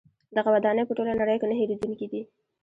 دغه 0.35 0.49
ودانۍ 0.55 0.81
په 0.87 0.93
ټوله 0.97 1.11
نړۍ 1.21 1.35
کې 1.39 1.47
نه 1.49 1.55
هیریدونکې 1.59 2.07
دي. 2.11 2.21